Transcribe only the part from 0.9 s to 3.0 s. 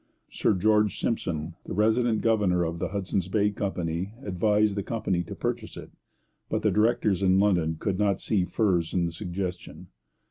Simpson, the resident governor of the